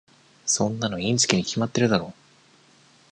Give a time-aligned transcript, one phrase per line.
[0.47, 2.11] そんなのインチキに決まってるだろ。